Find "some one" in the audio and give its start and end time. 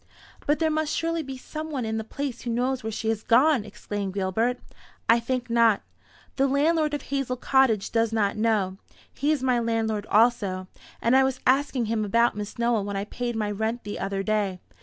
1.37-1.85